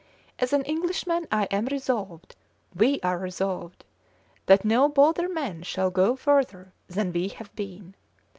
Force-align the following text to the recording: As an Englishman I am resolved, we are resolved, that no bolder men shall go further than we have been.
As 0.39 0.51
an 0.51 0.63
Englishman 0.63 1.27
I 1.31 1.43
am 1.51 1.67
resolved, 1.67 2.35
we 2.73 2.99
are 3.03 3.19
resolved, 3.19 3.85
that 4.47 4.65
no 4.65 4.89
bolder 4.89 5.29
men 5.29 5.61
shall 5.61 5.91
go 5.91 6.15
further 6.15 6.73
than 6.87 7.13
we 7.13 7.27
have 7.27 7.55
been. 7.55 7.93